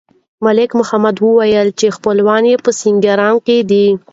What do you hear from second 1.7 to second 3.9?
چې خپلوان یې په سینګران کې دي.